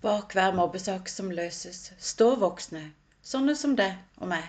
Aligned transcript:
Bak 0.00 0.32
hver 0.32 0.54
mobbesak 0.56 1.10
som 1.12 1.26
løses, 1.36 1.90
står 2.00 2.38
voksne, 2.40 2.86
sånne 3.20 3.52
som 3.62 3.74
deg 3.76 3.98
og 4.22 4.30
meg. 4.30 4.46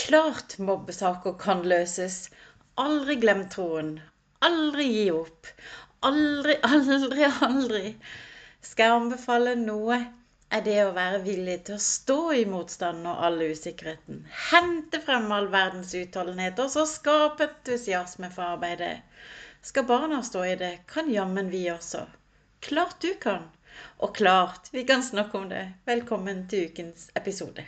Klart 0.00 0.54
mobbesaker 0.58 1.34
kan 1.42 1.60
løses. 1.68 2.30
Aldri 2.80 3.18
glem 3.20 3.42
troen. 3.52 3.90
Aldri 4.48 4.86
gi 4.88 5.04
opp. 5.12 5.50
Aldri, 6.08 6.56
aldri, 6.68 7.28
aldri. 7.48 7.82
Skal 8.64 8.88
jeg 8.88 9.02
anbefale 9.02 9.52
noe, 9.60 9.98
er 10.48 10.64
det 10.64 10.78
å 10.86 10.94
være 10.96 11.20
villig 11.26 11.58
til 11.66 11.76
å 11.76 11.84
stå 11.84 12.18
i 12.40 12.46
motstanden 12.48 13.10
og 13.12 13.20
all 13.28 13.40
usikkerheten. 13.44 14.24
Hente 14.48 15.02
frem 15.04 15.28
all 15.36 15.50
verdens 15.52 15.92
utholdenhet, 15.98 16.60
og 16.64 16.72
så 16.72 16.86
skape 16.88 17.50
entusiasme 17.50 18.32
for 18.32 18.54
arbeidet. 18.54 18.96
Skal 19.60 19.84
barna 19.92 20.22
stå 20.24 20.46
i 20.48 20.56
det, 20.60 20.72
kan 20.88 21.12
jammen 21.12 21.52
vi 21.52 21.66
også. 21.72 22.06
Klart 22.64 22.98
du 23.04 23.12
kan. 23.20 23.50
Og 23.98 24.16
klart 24.16 24.68
vi 24.72 24.84
kan 24.84 25.02
snakke 25.02 25.38
om 25.38 25.48
det. 25.48 25.64
Velkommen 25.86 26.44
til 26.48 26.68
ukens 26.70 27.08
episode. 27.16 27.64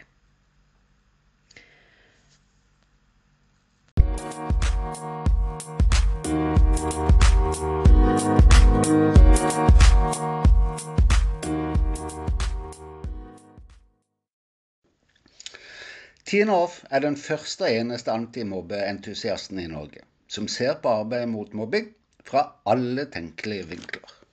Tine 16.26 16.50
Hoff 16.50 16.80
er 16.90 17.00
den 17.00 17.16
første 17.16 17.64
og 17.68 17.70
eneste 17.70 18.10
antimobbeentusiasten 18.10 19.62
i 19.62 19.70
Norge 19.70 20.02
som 20.28 20.48
ser 20.50 20.74
på 20.82 20.90
arbeidet 21.02 21.30
mot 21.30 21.52
mobbing 21.54 21.92
fra 22.26 22.42
alle 22.66 23.06
tenkelige 23.14 23.68
vinkler. 23.70 24.25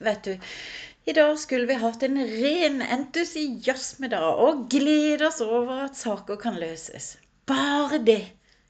Vet 0.00 0.24
du, 0.24 0.38
i 1.04 1.12
dag 1.12 1.38
skulle 1.38 1.66
vi 1.68 1.74
hatt 1.80 2.02
en 2.06 2.16
ren 2.28 2.80
entusiasmedag 2.82 4.38
og 4.44 4.62
glede 4.72 5.26
oss 5.28 5.40
over 5.44 5.84
at 5.86 5.98
saker 5.98 6.38
kan 6.40 6.56
løses. 6.60 7.12
Bare 7.50 7.98
det. 8.06 8.22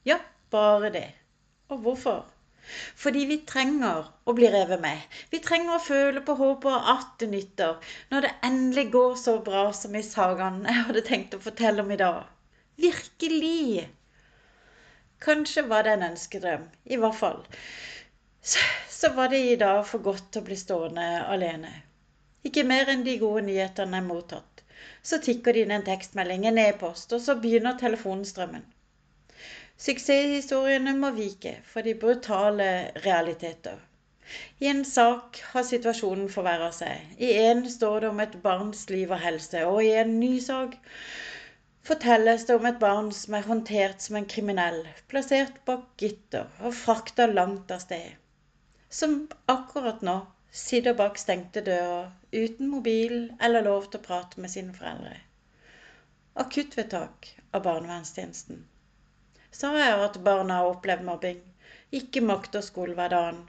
Ja, 0.07 0.17
bare 0.51 0.89
det. 0.91 1.05
Og 1.71 1.85
hvorfor? 1.85 2.25
Fordi 3.03 3.23
vi 3.29 3.37
trenger 3.47 4.09
å 4.27 4.35
bli 4.35 4.49
revet 4.51 4.83
med. 4.83 5.05
Vi 5.31 5.39
trenger 5.43 5.77
å 5.77 5.85
føle 5.85 6.23
på 6.27 6.35
håpet 6.39 6.89
at 6.95 7.15
det 7.23 7.29
nytter, 7.31 7.79
når 8.11 8.27
det 8.27 8.33
endelig 8.49 8.85
går 8.97 9.15
så 9.23 9.37
bra 9.45 9.63
som 9.75 9.95
i 9.95 10.03
sagaen 10.05 10.61
jeg 10.67 10.85
hadde 10.89 11.05
tenkt 11.07 11.37
å 11.37 11.41
fortelle 11.43 11.85
om 11.85 11.95
i 11.95 11.99
dag. 12.01 12.25
Virkelig! 12.81 13.87
Kanskje 15.21 15.63
var 15.71 15.87
det 15.87 15.95
en 15.95 16.09
ønskedrøm. 16.11 16.67
I 16.91 16.99
hvert 16.99 17.19
fall. 17.23 17.41
Så, 18.43 18.59
så 18.89 19.09
var 19.13 19.29
det 19.29 19.37
i 19.37 19.55
dag 19.55 19.83
for 19.87 20.01
godt 20.05 20.31
til 20.31 20.41
å 20.41 20.45
bli 20.45 20.55
stående 20.57 21.05
alene. 21.33 21.71
Ikke 22.47 22.63
mer 22.65 22.89
enn 22.89 23.03
de 23.05 23.19
gode 23.21 23.43
nyhetene 23.45 23.99
er 24.01 24.05
mottatt. 24.05 24.63
Så 25.05 25.19
tikker 25.21 25.53
det 25.53 25.65
inn 25.65 25.73
en 25.75 25.85
tekstmelding, 25.85 26.47
en 26.49 26.57
e-post, 26.61 27.13
og 27.13 27.21
så 27.21 27.35
begynner 27.43 27.77
telefonstrømmen. 27.77 28.63
Suksesshistoriene 29.81 30.93
må 30.97 31.11
vike 31.17 31.55
for 31.69 31.85
de 31.85 31.93
brutale 32.03 32.67
realiteter. 33.05 33.77
I 34.63 34.69
en 34.71 34.83
sak 34.85 35.41
har 35.53 35.65
situasjonen 35.67 36.29
forverra 36.33 36.69
seg. 36.75 37.15
I 37.17 37.31
en 37.45 37.65
står 37.69 38.03
det 38.03 38.09
om 38.11 38.21
et 38.25 38.37
barns 38.43 38.87
liv 38.93 39.11
og 39.11 39.21
helse, 39.21 39.65
og 39.65 39.81
i 39.85 39.93
en 40.01 40.17
ny 40.19 40.35
sak 40.45 40.77
fortelles 41.89 42.45
det 42.49 42.57
om 42.57 42.65
et 42.69 42.81
barn 42.81 43.09
som 43.17 43.37
er 43.37 43.47
håndtert 43.49 44.05
som 44.05 44.17
en 44.17 44.29
kriminell, 44.33 44.83
plassert 45.11 45.57
bak 45.65 45.87
gitter 45.97 46.49
og 46.61 46.77
frakta 46.77 47.25
langt 47.29 47.73
av 47.73 47.81
sted. 47.85 48.21
Som 48.91 49.27
akkurat 49.45 50.01
nå 50.03 50.13
sitter 50.51 50.93
bak 50.99 51.19
stengte 51.19 51.61
dører, 51.63 52.09
uten 52.31 52.67
mobil 52.67 53.13
eller 53.47 53.63
lov 53.63 53.85
til 53.87 54.01
å 54.01 54.07
prate 54.07 54.41
med 54.43 54.51
sine 54.51 54.73
foreldre. 54.75 55.13
Akuttvedtak 56.43 57.29
av 57.55 57.63
barnevernstjenesten 57.67 58.59
Så 59.51 59.71
har 59.71 59.85
jeg 59.85 60.03
at 60.07 60.19
barna 60.25 60.57
har 60.59 60.73
opplevd 60.73 61.07
mobbing, 61.07 61.39
ikke 62.01 62.23
makter 62.27 62.67
skolehverdagen 62.67 63.39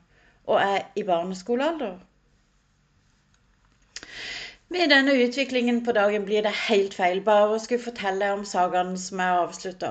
og 0.47 0.61
er 0.61 0.87
i 0.95 1.05
barneskolealder. 1.11 1.99
Med 4.73 4.95
denne 4.95 5.19
utviklingen 5.27 5.83
på 5.85 5.93
dagen 5.99 6.25
blir 6.31 6.47
det 6.47 6.55
helt 6.69 6.95
feil 6.95 7.19
bare 7.27 7.51
å 7.51 7.61
skulle 7.67 7.83
fortelle 7.89 8.31
om 8.39 8.47
sagaen 8.55 8.95
som 9.07 9.27
er 9.27 9.43
avslutta. 9.43 9.91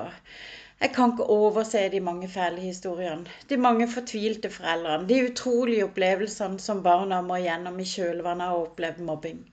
Jeg 0.82 0.90
kan 0.96 1.12
ikke 1.12 1.30
overse 1.30 1.80
de 1.92 2.00
mange 2.02 2.28
fæle 2.28 2.58
historiene, 2.60 3.30
de 3.48 3.56
mange 3.56 3.86
fortvilte 3.90 4.50
foreldrene, 4.50 5.06
de 5.08 5.20
utrolige 5.28 5.84
opplevelsene 5.86 6.58
som 6.58 6.82
barna 6.82 7.20
må 7.22 7.38
gjennom 7.38 7.78
i 7.78 7.86
kjølvannet 7.86 8.48
av 8.50 8.58
å 8.58 8.64
oppleve 8.64 9.06
mobbing. 9.06 9.44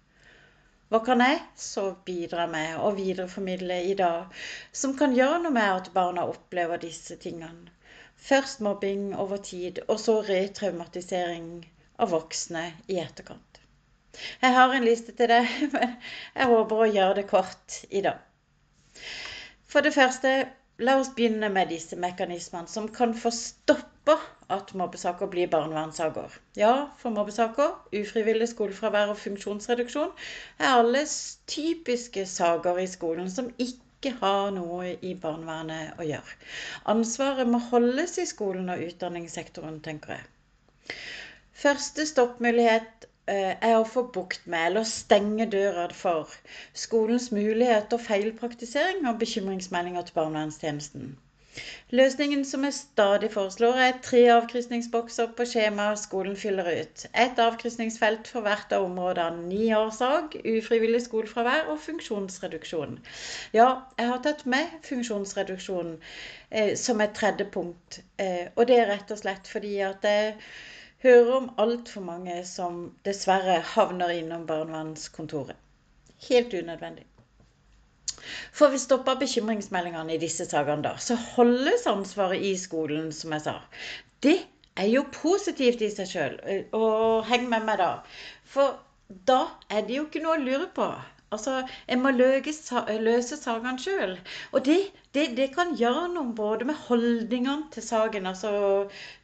Hva 0.90 1.04
kan 1.06 1.22
jeg 1.22 1.38
så 1.62 1.84
bidra 2.06 2.48
med 2.50 2.80
og 2.82 2.98
videreformidle 2.98 3.78
i 3.92 3.94
dag 4.00 4.42
som 4.82 4.96
kan 4.98 5.14
gjøre 5.14 5.44
noe 5.44 5.54
med 5.54 5.70
at 5.70 5.92
barna 5.94 6.26
opplever 6.26 6.82
disse 6.82 7.20
tingene? 7.22 7.70
Først 8.18 8.66
mobbing 8.66 9.12
over 9.14 9.38
tid, 9.38 9.84
og 9.86 10.02
så 10.02 10.20
retraumatisering 10.26 11.52
av 12.02 12.10
voksne 12.16 12.72
i 12.90 12.98
etterkant. 13.04 13.62
Jeg 14.42 14.58
har 14.58 14.74
en 14.74 14.88
liste 14.88 15.14
til 15.14 15.30
det, 15.30 15.44
men 15.76 15.94
jeg 16.34 16.50
håper 16.56 16.82
å 16.82 16.90
gjøre 16.90 17.20
det 17.22 17.30
kort 17.30 17.84
i 17.94 18.02
dag. 18.02 18.18
For 19.70 19.86
det 19.86 19.94
første, 19.94 20.34
la 20.80 20.96
oss 21.00 21.10
begynne 21.16 21.50
med 21.52 21.72
disse 21.74 21.98
mekanismene 22.00 22.72
som 22.72 22.88
kan 22.96 23.14
få 23.18 23.32
stoppa 23.36 24.16
at 24.56 24.72
mobbesaker 24.80 25.28
blir 25.30 25.50
barnevernssaker. 25.52 26.38
Ja, 26.58 26.74
for 27.02 27.14
mobbesaker, 27.14 27.76
ufrivillig 28.00 28.48
skolefravær 28.54 29.12
og 29.14 29.20
funksjonsreduksjon 29.20 30.14
er 30.58 30.72
alle 30.72 31.04
typiske 31.52 32.26
saker 32.30 32.80
i 32.80 32.88
skolen 32.90 33.30
som 33.34 33.52
ikke 33.60 34.16
har 34.22 34.54
noe 34.56 34.94
i 34.96 35.14
barnevernet 35.20 36.00
å 36.00 36.08
gjøre. 36.08 36.40
Ansvaret 36.96 37.52
må 37.52 37.60
holdes 37.70 38.16
i 38.24 38.28
skolen 38.30 38.72
og 38.72 38.86
utdanningssektoren, 38.88 39.82
tenker 39.84 40.16
jeg. 40.16 40.98
Første 41.60 42.08
stoppmulighet 42.08 43.09
er 43.38 43.78
å 43.78 43.88
få 43.94 44.06
bukt 44.16 44.48
med 44.50 44.72
eller 44.72 44.90
stenge 44.92 45.50
døra 45.54 45.88
for 46.02 46.36
skolens 46.86 47.30
mulighet 47.36 47.96
og 47.98 48.06
feilpraktisering 48.10 49.08
og 49.10 49.20
bekymringsmeldinger 49.24 50.08
til 50.10 50.22
barnevernstjenesten. 50.22 51.10
Løsningen 51.98 52.46
som 52.46 52.64
jeg 52.64 52.74
stadig 52.74 53.32
foreslår, 53.34 53.80
er 53.86 53.96
tre 54.06 54.20
avkrysningsbokser 54.32 55.32
på 55.38 55.46
skjemaet 55.52 56.00
skolen 56.00 56.38
fyller 56.38 56.70
ut. 56.82 57.06
Ett 57.24 57.42
avkrysningsfelt 57.46 58.30
for 58.34 58.46
hvert 58.46 58.76
av 58.78 58.86
områdene. 58.86 59.48
Niårsdag, 59.50 60.38
ufrivillig 60.54 61.02
skolefravær 61.08 61.72
og 61.74 61.82
funksjonsreduksjon. 61.88 63.00
Ja, 63.58 63.70
jeg 63.98 64.12
har 64.12 64.22
tatt 64.28 64.46
med 64.46 64.78
funksjonsreduksjon 64.86 65.96
eh, 65.98 66.76
som 66.78 67.02
et 67.02 67.18
tredje 67.18 67.50
punkt. 67.58 68.04
Eh, 68.22 68.46
og 68.56 68.70
det 68.70 68.78
er 68.80 68.92
rett 68.94 69.16
og 69.16 69.24
slett 69.24 69.50
fordi 69.50 69.80
at 69.90 70.06
jeg 70.06 70.36
hører 71.04 71.32
om 71.38 71.50
altfor 71.62 72.04
mange 72.04 72.42
som 72.48 72.82
dessverre 73.08 73.60
havner 73.74 74.12
innom 74.18 74.46
barnevernskontoret. 74.50 75.56
Helt 76.28 76.54
unødvendig. 76.54 77.06
For 78.52 78.74
vi 78.74 78.78
stopper 78.82 79.20
bekymringsmeldingene 79.22 80.16
i 80.16 80.22
disse 80.22 80.46
sakene, 80.50 80.84
da, 80.84 80.98
så 81.00 81.16
holdes 81.36 81.88
ansvaret 81.88 82.44
i 82.44 82.56
skolen, 82.60 83.14
som 83.16 83.32
jeg 83.36 83.46
sa. 83.46 83.56
Det 84.24 84.36
er 84.76 84.90
jo 84.92 85.06
positivt 85.14 85.82
i 85.86 85.92
seg 85.94 86.12
sjøl. 86.12 86.36
Og 86.76 87.26
heng 87.30 87.48
med 87.52 87.64
meg, 87.70 87.80
da. 87.80 87.92
For 88.44 88.80
da 89.30 89.40
er 89.72 89.88
det 89.88 89.96
jo 89.96 90.06
ikke 90.10 90.24
noe 90.26 90.36
å 90.38 90.44
lure 90.44 90.68
på. 90.76 90.90
Altså, 91.32 91.56
En 91.88 92.02
må 92.04 92.12
løse, 92.16 92.86
løse 93.08 93.38
sakene 93.38 93.82
sjøl. 93.84 94.16
Og 94.52 94.66
det, 94.66 94.80
det, 95.14 95.28
det, 95.38 95.50
kan 95.56 95.76
gjøre 95.78 96.08
noe 96.14 96.34
både 96.36 96.70
med 96.70 96.82
holdningene 96.88 97.70
til 97.76 97.86
saken. 97.86 98.30
Altså, 98.34 98.52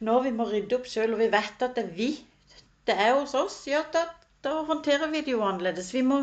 når 0.00 0.22
vi 0.28 0.36
må 0.38 0.50
rydde 0.50 0.78
opp 0.78 0.86
sjøl, 0.90 1.16
og 1.16 1.24
vi 1.24 1.32
vet 1.32 1.66
at 1.68 1.74
det 1.78 1.88
er 1.88 1.96
vi 1.98 2.12
det 2.86 2.94
er 3.02 3.16
hos 3.18 3.34
oss, 3.34 3.64
ja, 3.66 3.80
da 3.92 4.04
da 4.46 4.52
håndterer 4.68 5.10
vi 5.10 5.20
det 5.26 5.32
jo 5.32 5.42
annerledes. 5.42 5.88
Vi 5.94 6.02
må 6.06 6.18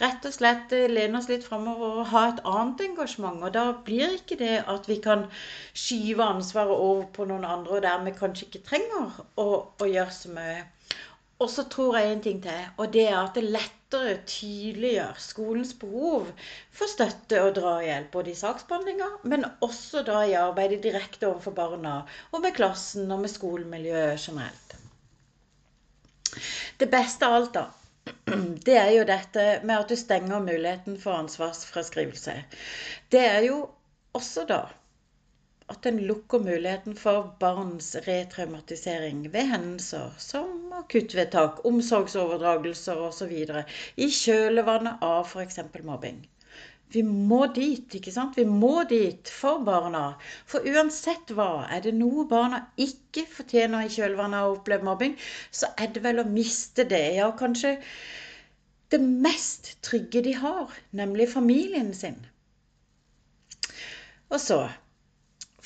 rett 0.00 0.26
og 0.28 0.34
slett 0.34 0.72
eh, 0.76 0.86
lene 0.92 1.18
oss 1.18 1.28
litt 1.28 1.44
framover 1.44 1.98
og 2.00 2.08
ha 2.12 2.22
et 2.30 2.40
annet 2.52 2.84
engasjement. 2.86 3.42
Og 3.44 3.52
da 3.56 3.64
blir 3.88 4.14
ikke 4.16 4.38
det 4.40 4.54
at 4.74 4.88
vi 4.88 4.96
kan 5.06 5.26
skyve 5.76 6.24
ansvaret 6.24 6.72
over 6.86 7.04
på 7.18 7.26
noen 7.28 7.44
andre, 7.44 7.76
og 7.76 7.84
dermed 7.84 8.16
kanskje 8.20 8.48
ikke 8.48 8.64
trenger 8.70 9.20
å, 9.42 9.48
å 9.68 9.90
gjøre 9.90 10.16
så 10.20 10.32
mye. 10.38 10.62
Og 11.38 11.50
så 11.52 11.66
tror 11.68 11.98
jeg 11.98 12.12
en 12.12 12.22
ting 12.24 12.38
til, 12.44 12.68
og 12.80 12.92
det 12.94 13.02
er 13.10 13.16
at 13.18 13.34
det 13.36 13.44
lettere 13.44 14.14
tydeliggjør 14.24 15.18
skolens 15.20 15.74
behov 15.76 16.30
for 16.72 16.88
støtte 16.88 17.42
og 17.44 17.50
drahjelp, 17.58 18.08
både 18.14 18.32
i 18.32 18.38
saksbehandlinga, 18.38 19.08
men 19.28 19.44
også 19.64 20.00
da 20.06 20.22
i 20.24 20.32
arbeidet 20.40 20.80
direkte 20.86 21.28
overfor 21.28 21.52
barna, 21.58 21.98
og 22.32 22.40
med 22.40 22.56
klassen 22.56 23.12
og 23.12 23.20
med 23.20 23.32
skolemiljøet 23.34 24.24
generelt. 24.24 24.78
Det 26.80 26.88
beste 26.92 27.28
av 27.28 27.36
alt, 27.36 27.52
da, 27.58 27.66
det 28.66 28.78
er 28.80 28.90
jo 28.96 29.04
dette 29.08 29.46
med 29.68 29.76
at 29.76 29.92
du 29.92 29.96
stenger 30.00 30.40
muligheten 30.40 30.96
for 31.00 31.20
ansvarsfraskrivelse. 31.20 32.40
Det 33.12 33.24
er 33.28 33.44
jo 33.50 33.60
også 34.16 34.48
da 34.48 34.64
at 35.72 35.82
den 35.82 35.98
lukker 36.08 36.38
muligheten 36.38 36.94
for 36.96 37.32
barns 37.40 37.88
retraumatisering 38.06 39.24
ved 39.32 39.48
hendelser 39.50 40.14
som 40.18 40.72
akuttvedtak, 40.78 41.64
omsorgsoverdragelser 41.70 43.00
osv. 43.08 43.32
i 43.96 44.08
kjølvannet 44.20 45.02
av 45.02 45.26
f.eks. 45.26 45.58
mobbing. 45.82 46.20
Vi 46.94 47.02
må 47.02 47.40
dit, 47.54 47.94
ikke 47.98 48.12
sant? 48.14 48.36
Vi 48.38 48.44
må 48.46 48.84
dit 48.88 49.30
for 49.40 49.64
barna. 49.66 50.04
For 50.46 50.62
uansett 50.70 51.32
hva, 51.34 51.66
er 51.66 51.82
det 51.82 51.96
noe 51.98 52.28
barna 52.30 52.62
ikke 52.78 53.26
fortjener 53.26 53.88
i 53.88 53.90
kjølvannet 53.96 54.38
av 54.38 54.52
å 54.52 54.54
oppleve 54.60 54.86
mobbing, 54.86 55.16
så 55.50 55.72
er 55.82 55.90
det 55.96 56.04
vel 56.06 56.22
å 56.22 56.28
miste 56.30 56.86
det. 56.86 57.02
Ja, 57.18 57.32
kanskje 57.34 57.74
det 58.94 59.02
mest 59.02 59.74
trygge 59.82 60.22
de 60.22 60.36
har, 60.38 60.70
nemlig 60.94 61.26
familien 61.34 61.90
sin. 61.94 62.22
Og 64.30 64.38
så, 64.42 64.62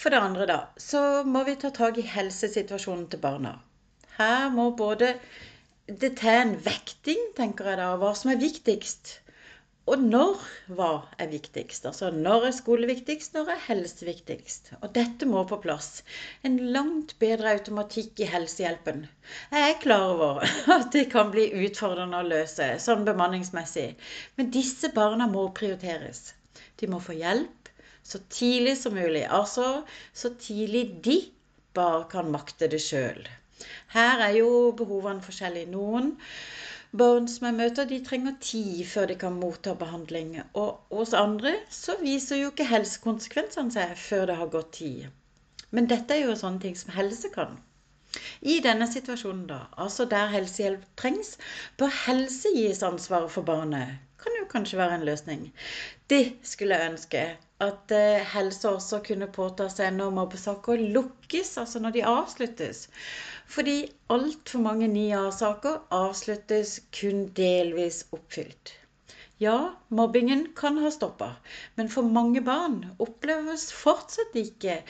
for 0.00 0.12
det 0.12 0.20
andre, 0.24 0.46
da, 0.48 0.58
så 0.80 1.00
må 1.28 1.44
vi 1.44 1.58
ta 1.60 1.70
tak 1.76 1.98
i 2.00 2.06
helsesituasjonen 2.08 3.08
til 3.12 3.20
barna. 3.20 3.58
Her 4.16 4.48
må 4.54 4.70
både 4.76 5.14
det 5.86 6.14
til 6.20 6.36
en 6.42 6.54
vekting, 6.64 7.20
tenker 7.36 7.72
jeg 7.72 7.80
da, 7.82 7.90
hva 8.00 8.14
som 8.16 8.32
er 8.32 8.40
viktigst. 8.40 9.18
Og 9.90 10.02
når 10.06 10.42
hva 10.76 10.90
er 11.18 11.30
viktigst? 11.32 11.86
Altså 11.88 12.10
når 12.14 12.46
er 12.46 12.54
skole 12.54 12.86
viktigst, 12.86 13.32
når 13.34 13.48
er 13.54 13.62
helse 13.66 14.06
viktigst? 14.06 14.72
Og 14.80 14.92
dette 14.94 15.26
må 15.26 15.42
på 15.50 15.58
plass. 15.64 16.04
En 16.46 16.58
langt 16.76 17.16
bedre 17.18 17.56
automatikk 17.56 18.22
i 18.22 18.28
helsehjelpen. 18.30 19.06
Jeg 19.50 19.70
er 19.72 19.80
klar 19.82 20.06
over 20.12 20.44
at 20.76 20.92
det 20.94 21.08
kan 21.12 21.32
bli 21.34 21.48
utfordrende 21.66 22.20
å 22.20 22.28
løse 22.28 22.70
sånn 22.84 23.02
bemanningsmessig, 23.08 23.88
men 24.38 24.52
disse 24.54 24.92
barna 24.94 25.26
må 25.32 25.48
prioriteres. 25.56 26.30
De 26.80 26.88
må 26.88 27.02
få 27.02 27.18
hjelp 27.18 27.59
så 28.10 28.20
tidlig 28.32 28.76
som 28.80 28.96
mulig. 28.98 29.24
Altså 29.26 29.84
så 30.12 30.32
tidlig 30.46 30.86
de 31.04 31.18
bare 31.74 32.06
kan 32.10 32.32
makte 32.34 32.68
det 32.70 32.82
sjøl. 32.82 33.22
Her 33.94 34.24
er 34.26 34.34
jo 34.40 34.50
behovene 34.76 35.22
forskjellige. 35.22 35.70
Noen 35.70 36.16
Barn 36.98 37.28
som 37.30 37.44
jeg 37.46 37.54
møter, 37.54 37.86
de 37.86 38.00
trenger 38.02 38.32
tid 38.42 38.78
før 38.92 39.04
de 39.06 39.14
kan 39.18 39.36
motta 39.38 39.76
behandling. 39.78 40.32
Og 40.58 40.96
hos 40.96 41.12
andre 41.14 41.52
så 41.70 41.94
viser 42.00 42.40
jo 42.40 42.48
ikke 42.50 42.66
helsekonsekvensene 42.66 43.70
seg 43.76 43.92
før 44.08 44.24
det 44.26 44.38
har 44.40 44.50
gått 44.54 44.72
tid. 44.80 45.04
Men 45.70 45.86
dette 45.92 46.16
er 46.16 46.24
jo 46.24 46.34
sånne 46.40 46.58
ting 46.64 46.74
som 46.80 46.90
helse 46.96 47.30
kan. 47.36 47.60
I 48.42 48.56
denne 48.64 48.88
situasjonen, 48.90 49.44
da, 49.52 49.60
altså 49.84 50.08
der 50.10 50.32
helsehjelp 50.32 50.82
trengs, 50.98 51.36
bør 51.78 51.94
helse 52.08 52.50
gis 52.56 52.82
ansvaret 52.82 53.30
for 53.30 53.46
barnet. 53.46 54.00
Kan 54.18 54.34
jo 54.40 54.48
kanskje 54.50 54.80
være 54.82 54.98
en 54.98 55.06
løsning. 55.06 55.46
Det 56.10 56.24
skulle 56.42 56.74
jeg 56.74 56.90
ønske. 56.90 57.22
At 57.60 57.92
eh, 57.92 58.24
helse 58.32 58.70
også 58.70 59.02
kunne 59.04 59.28
påta 59.36 59.66
seg 59.72 59.92
når 59.96 60.14
mobbesaker 60.16 60.80
lukkes, 60.96 61.56
altså 61.60 61.82
når 61.84 61.96
de 61.96 62.04
avsluttes. 62.08 62.86
Fordi 63.50 63.76
altfor 64.14 64.64
mange 64.64 64.88
9A-saker 64.88 65.80
avsluttes 65.92 66.78
kun 66.96 67.26
delvis 67.36 68.04
oppfylt. 68.16 68.74
Ja, 69.40 69.56
mobbingen 69.88 70.46
kan 70.56 70.76
ha 70.84 70.90
stoppa, 70.92 71.34
men 71.76 71.88
for 71.92 72.04
mange 72.04 72.42
barn 72.44 72.82
oppleves 73.00 73.70
fortsatt 73.72 74.36
ikke 74.36 74.82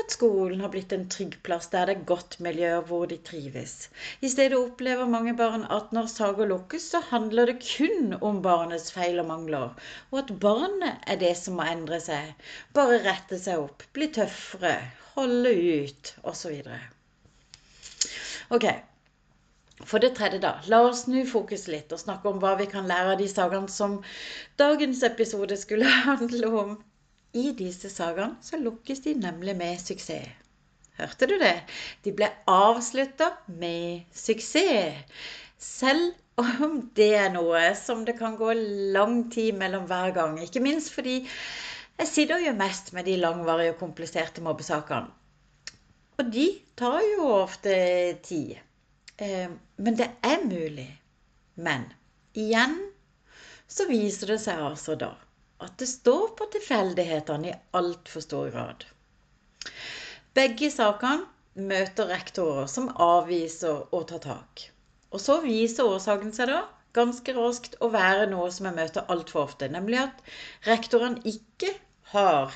at 0.00 0.14
skolen 0.14 0.60
har 0.62 0.70
blitt 0.72 0.92
en 0.96 1.08
trygg 1.14 1.34
plass 1.46 1.68
der 1.72 1.88
det 1.88 1.94
er 1.96 2.06
godt 2.10 2.38
miljø 2.44 2.70
hvor 2.88 3.06
de 3.10 3.18
trives. 3.28 3.74
I 4.20 4.30
stedet 4.32 4.58
opplever 4.58 5.10
mange 5.14 5.34
barn 5.38 5.66
at 5.76 5.92
når 5.96 6.08
saker 6.12 6.48
lukkes, 6.52 6.86
så 6.94 7.02
handler 7.10 7.50
det 7.52 7.58
kun 7.66 8.16
om 8.20 8.40
barnets 8.46 8.92
feil 8.94 9.20
og 9.22 9.28
mangler, 9.30 9.74
og 10.10 10.18
at 10.22 10.32
barnet 10.46 11.04
er 11.06 11.20
det 11.22 11.34
som 11.40 11.58
må 11.60 11.66
endre 11.68 12.00
seg, 12.02 12.32
bare 12.74 13.02
rette 13.06 13.38
seg 13.42 13.66
opp, 13.66 13.84
bli 13.92 14.08
tøffere, 14.16 14.76
holde 15.16 15.52
ut 15.82 16.14
osv. 16.32 16.62
Ok, 18.52 18.66
for 19.84 19.98
det 19.98 20.14
tredje, 20.16 20.38
da. 20.42 20.56
La 20.70 20.82
oss 20.86 21.04
snu 21.06 21.22
fokus 21.28 21.66
litt 21.70 21.92
og 21.92 22.00
snakke 22.00 22.30
om 22.30 22.40
hva 22.42 22.54
vi 22.60 22.68
kan 22.70 22.88
lære 22.88 23.14
av 23.14 23.20
de 23.20 23.28
sagene 23.30 23.70
som 23.72 24.00
dagens 24.60 25.02
episode 25.08 25.56
skulle 25.60 25.88
handle 26.08 26.50
om. 26.64 26.74
I 27.32 27.52
disse 27.56 27.88
sagene 27.88 28.36
så 28.44 28.58
lukkes 28.60 29.00
de 29.06 29.14
nemlig 29.16 29.54
med 29.56 29.80
suksess. 29.80 30.38
Hørte 30.98 31.26
du 31.30 31.38
det? 31.40 31.54
De 32.04 32.12
ble 32.12 32.28
avslutta 32.50 33.30
med 33.48 34.04
suksess. 34.12 35.00
Selv 35.56 36.12
om 36.36 36.76
det 36.96 37.08
er 37.16 37.32
noe 37.32 37.62
som 37.78 38.04
det 38.04 38.18
kan 38.18 38.36
gå 38.36 38.52
lang 38.96 39.22
tid 39.32 39.56
mellom 39.56 39.86
hver 39.88 40.12
gang. 40.16 40.36
Ikke 40.44 40.60
minst 40.60 40.92
fordi 40.92 41.22
jeg 41.22 42.10
sitter 42.10 42.44
jo 42.44 42.52
mest 42.58 42.92
med 42.92 43.08
de 43.08 43.16
langvarige 43.20 43.74
og 43.74 43.80
kompliserte 43.80 44.44
mobbesakene. 44.44 45.08
Og 46.20 46.28
de 46.32 46.46
tar 46.76 47.00
jo 47.14 47.32
ofte 47.38 47.74
tid. 48.26 48.58
Eh, 49.16 49.48
men 49.80 49.96
det 49.96 50.10
er 50.20 50.44
mulig. 50.44 50.90
Men 51.56 51.88
igjen 52.36 52.76
så 53.68 53.88
viser 53.88 54.34
det 54.34 54.42
seg 54.44 54.60
altså 54.60 55.00
da 55.00 55.14
at 55.66 55.76
det 55.80 55.88
står 55.90 56.32
på 56.38 56.48
tilfeldighetene 56.54 57.50
i 57.50 57.58
altfor 57.78 58.24
stor 58.24 58.50
grad. 58.54 58.84
Begge 60.36 60.70
sakene 60.72 61.66
møter 61.72 62.08
rektorer 62.08 62.68
som 62.70 62.90
avviser 63.04 63.82
å 63.92 64.02
ta 64.08 64.20
tak. 64.22 64.68
Og 65.12 65.20
så 65.20 65.40
viser 65.44 65.88
årsaken 65.88 66.32
seg 66.32 66.48
da 66.52 66.62
ganske 66.96 67.34
raskt 67.36 67.76
å 67.84 67.88
være 67.92 68.28
noe 68.30 68.50
som 68.52 68.68
jeg 68.68 68.78
møter 68.78 69.08
altfor 69.12 69.46
ofte, 69.46 69.68
nemlig 69.72 70.00
at 70.02 70.22
rektorene 70.68 71.22
ikke 71.28 71.72
har, 72.12 72.52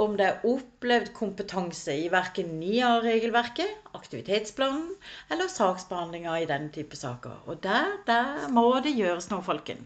om 0.00 0.14
det 0.16 0.26
er 0.26 0.46
opplevd 0.48 1.10
kompetanse 1.16 1.92
i 1.92 2.08
verken 2.12 2.54
NIA-regelverket, 2.60 3.90
aktivitetsplanen 3.98 4.94
eller 5.32 5.50
saksbehandlinga 5.52 6.38
i 6.40 6.48
den 6.48 6.70
type 6.72 6.96
saker. 6.96 7.42
Og 7.46 7.60
der, 7.64 7.98
der 8.08 8.48
må 8.52 8.70
det 8.84 8.96
gjøres 8.96 9.28
noe, 9.32 9.44
folken. 9.44 9.84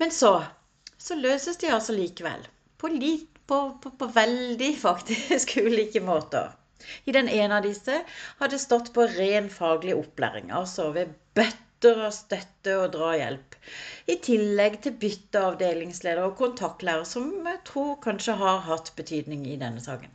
Men 0.00 0.14
så, 0.16 0.38
så 1.00 1.16
løses 1.18 1.60
de 1.62 1.72
altså 1.74 1.96
likevel. 1.96 2.44
På, 2.80 2.90
på, 2.90 3.60
på, 3.82 3.92
på 4.02 4.10
veldig 4.14 4.70
faktisk 4.80 5.56
ulike 5.66 6.04
måter. 6.04 6.52
I 7.04 7.12
den 7.12 7.28
ene 7.28 7.58
av 7.58 7.66
disse 7.66 8.02
har 8.38 8.52
det 8.52 8.60
stått 8.62 8.92
på 8.94 9.08
ren 9.16 9.50
faglig 9.52 9.96
opplæring, 9.98 10.52
altså 10.54 10.90
ved 10.96 11.12
bøtte 11.36 11.66
bøtter 11.80 12.00
av 12.04 12.12
støtte 12.12 12.72
og 12.76 12.90
drahjelp. 12.92 13.54
I 14.12 14.16
tillegg 14.20 14.80
til 14.84 14.92
bytte 15.00 15.40
av 15.40 15.54
avdelingsleder 15.54 16.26
og 16.26 16.36
kontaktlærer, 16.36 17.04
som 17.08 17.30
jeg 17.46 17.60
tror 17.64 17.96
kanskje 18.04 18.34
har 18.36 18.60
hatt 18.66 18.92
betydning 18.96 19.46
i 19.48 19.56
denne 19.56 19.80
saken. 19.80 20.10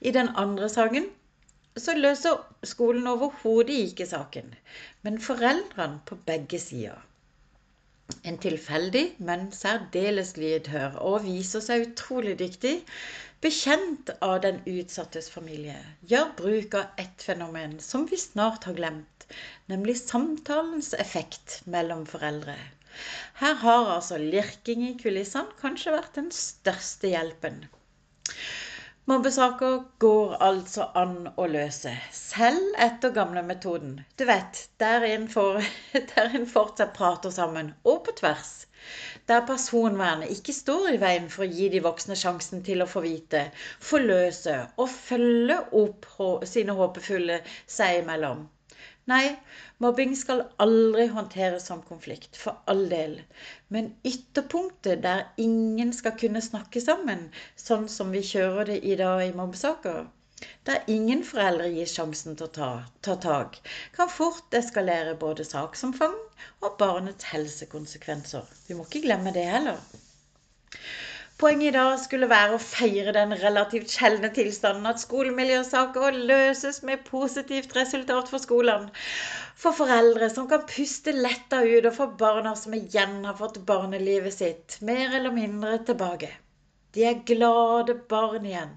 I 0.00 0.12
den 0.14 0.30
andre 0.36 0.68
saken 0.68 1.08
så 1.76 1.96
løser 1.98 2.38
skolen 2.62 3.06
overhodet 3.06 3.74
ikke 3.90 4.06
saken, 4.06 4.54
men 5.02 5.18
foreldrene 5.18 6.00
på 6.06 6.18
begge 6.26 6.58
sider. 6.58 7.02
En 8.30 8.38
tilfeldig, 8.42 9.04
men 9.28 9.48
særdeles 9.54 10.34
lydhør 10.40 10.96
og 11.10 11.24
viser 11.26 11.62
seg 11.64 11.84
utrolig 11.88 12.34
dyktig, 12.40 12.72
bekjent 13.44 14.10
av 14.26 14.40
den 14.44 14.58
utsattes 14.68 15.30
familie, 15.32 15.78
gjør 16.10 16.32
bruk 16.40 16.76
av 16.80 17.00
ett 17.04 17.24
fenomen 17.24 17.78
som 17.84 18.08
vi 18.10 18.18
snart 18.20 18.66
har 18.68 18.76
glemt 18.80 19.26
nemlig 19.70 19.96
samtalens 20.00 20.92
effekt 20.98 21.60
mellom 21.74 22.02
foreldre. 22.08 22.56
Her 23.40 23.54
har 23.62 23.92
altså 23.94 24.18
lirking 24.18 24.82
i 24.88 24.96
kulissene 25.00 25.54
kanskje 25.60 25.94
vært 25.94 26.16
den 26.18 26.32
største 26.34 27.12
hjelpen. 27.12 27.62
Mobbesaker 29.10 29.80
går 29.98 30.34
altså 30.46 30.84
an 30.94 31.14
å 31.34 31.46
løse, 31.50 31.90
selv 32.14 32.76
etter 32.84 33.10
gamle 33.16 33.40
metoden. 33.42 33.96
Du 34.14 34.22
vet, 34.28 34.60
der 34.78 35.02
en, 35.08 35.24
en 36.36 36.46
fortsatt 36.52 36.92
prater 36.94 37.34
sammen, 37.34 37.72
og 37.82 38.04
på 38.06 38.14
tvers. 38.20 38.52
Der 39.26 39.42
personvernet 39.48 40.30
ikke 40.36 40.54
står 40.54 40.92
i 40.92 41.00
veien 41.02 41.26
for 41.32 41.42
å 41.42 41.50
gi 41.58 41.66
de 41.74 41.82
voksne 41.88 42.14
sjansen 42.22 42.62
til 42.70 42.84
å 42.84 42.88
få 42.92 43.02
vite, 43.08 43.42
forløse 43.90 44.56
og 44.76 44.94
følge 44.94 45.58
opp 45.82 46.06
sine 46.52 46.78
håpefulle 46.78 47.42
seg 47.66 48.04
imellom. 48.04 48.46
Nei, 49.10 49.26
mobbing 49.82 50.12
skal 50.18 50.44
aldri 50.64 51.06
håndteres 51.10 51.64
som 51.70 51.80
konflikt, 51.88 52.36
for 52.38 52.60
all 52.72 52.84
del. 52.92 53.16
Men 53.74 53.88
ytterpunktet 54.06 55.02
der 55.06 55.24
ingen 55.44 55.92
skal 55.96 56.14
kunne 56.22 56.42
snakke 56.44 56.82
sammen, 56.84 57.24
sånn 57.58 57.88
som 57.90 58.12
vi 58.14 58.22
kjører 58.32 58.70
det 58.70 58.78
i 58.92 58.96
dag 59.00 59.24
i 59.24 59.32
mobbesaker, 59.40 60.04
der 60.68 60.84
ingen 60.96 61.24
foreldre 61.30 61.66
gis 61.74 61.96
sjansen 61.96 62.36
til 62.36 62.46
å 62.46 62.52
ta, 62.58 62.70
ta 63.06 63.16
tak, 63.24 63.58
kan 63.96 64.12
fort 64.12 64.60
eskalere 64.60 65.16
både 65.24 65.44
saksomfang 65.48 66.16
og 66.60 66.78
barnets 66.80 67.26
helsekonsekvenser. 67.32 68.46
Vi 68.68 68.78
må 68.78 68.86
ikke 68.86 69.04
glemme 69.08 69.34
det 69.36 69.48
heller. 69.50 69.82
Poenget 71.40 71.70
i 71.70 71.72
dag 71.72 71.94
skulle 71.96 72.26
være 72.28 72.56
å 72.58 72.60
feire 72.60 73.14
den 73.16 73.30
relativt 73.40 73.88
sjeldne 73.94 74.28
tilstanden 74.36 74.88
at 74.90 75.00
skolemiljøsaker 75.00 76.18
løses 76.28 76.82
med 76.84 77.00
positivt 77.06 77.72
resultat 77.78 78.28
for 78.28 78.42
skolene. 78.42 78.90
For 79.62 79.72
foreldre 79.78 80.28
som 80.34 80.50
kan 80.50 80.66
puste 80.68 81.14
letta 81.16 81.62
ut, 81.64 81.88
og 81.88 81.94
for 81.96 82.12
barna 82.20 82.52
som 82.60 82.76
igjen 82.76 83.22
har 83.24 83.38
fått 83.38 83.56
barnelivet 83.70 84.36
sitt 84.36 84.76
mer 84.84 85.16
eller 85.16 85.32
mindre 85.32 85.78
tilbake. 85.88 86.28
De 86.92 87.06
er 87.08 87.24
glade 87.32 87.96
barn 88.12 88.44
igjen. 88.50 88.76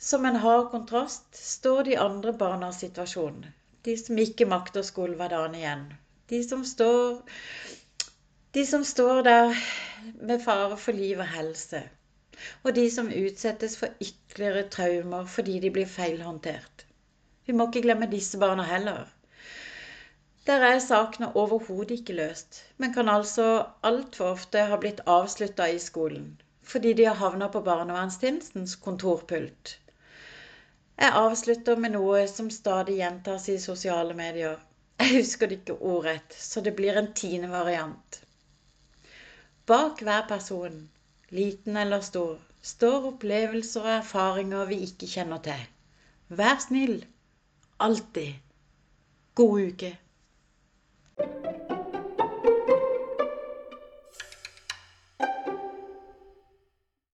Som 0.00 0.24
en 0.24 0.40
hard 0.40 0.70
kontrast 0.72 1.36
står 1.36 1.90
de 1.90 2.00
andre 2.08 2.32
barnas 2.40 2.80
situasjon. 2.86 3.42
De 3.84 3.98
som 4.00 4.24
ikke 4.24 4.48
makter 4.48 4.86
skolehverdagen 4.86 5.60
igjen. 5.60 5.84
De 6.32 6.40
som 6.44 6.64
står 6.64 7.20
De 8.58 8.66
som 8.66 8.84
står 8.84 9.22
der 9.22 9.52
med 10.28 10.40
fare 10.42 10.76
for 10.76 10.92
liv 10.92 11.18
og 11.22 11.28
helse. 11.30 11.82
Og 12.64 12.72
de 12.74 12.88
som 12.90 13.10
utsettes 13.14 13.76
for 13.78 13.92
ytterligere 14.02 14.64
traumer 14.74 15.28
fordi 15.34 15.60
de 15.62 15.70
blir 15.76 15.86
feilhåndtert. 15.86 16.82
Vi 17.46 17.54
må 17.54 17.68
ikke 17.68 17.84
glemme 17.84 18.08
disse 18.10 18.40
barna 18.42 18.64
heller. 18.66 19.04
Der 20.50 20.66
er 20.70 20.82
sakene 20.82 21.30
overhodet 21.36 22.00
ikke 22.00 22.18
løst, 22.18 22.60
men 22.78 22.94
kan 22.98 23.12
altså 23.14 23.46
altfor 23.92 24.32
ofte 24.32 24.66
ha 24.72 24.82
blitt 24.82 25.06
avslutta 25.06 25.70
i 25.70 25.78
skolen 25.78 26.28
fordi 26.72 26.92
de 26.98 27.06
har 27.06 27.22
havna 27.22 27.48
på 27.48 27.62
barnevernstjenestens 27.62 28.74
kontorpult. 28.76 29.78
Jeg 30.98 31.14
avslutter 31.22 31.76
med 31.76 31.94
noe 31.94 32.26
som 32.26 32.50
stadig 32.50 32.98
gjentas 32.98 33.48
i 33.54 33.60
sosiale 33.70 34.18
medier. 34.18 34.58
Jeg 34.98 35.20
husker 35.20 35.46
det 35.46 35.62
ikke 35.62 35.82
ordrett, 35.92 36.34
så 36.34 36.60
det 36.60 36.74
blir 36.80 36.98
en 36.98 37.14
tiende 37.14 37.54
variant. 37.54 38.24
Bak 39.68 40.00
hver 40.02 40.22
person, 40.28 40.76
liten 41.30 41.76
eller 41.76 42.00
stor, 42.00 42.38
står 42.62 43.08
opplevelser 43.12 43.82
og 43.84 43.90
erfaringer 43.98 44.64
vi 44.70 44.80
ikke 44.86 45.08
kjenner 45.12 45.42
til. 45.44 45.66
Vær 46.28 46.56
snill. 46.64 47.02
Alltid. 47.78 48.32
God 49.34 49.60
uke. 49.68 49.92